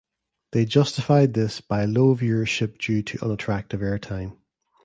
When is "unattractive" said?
3.23-3.81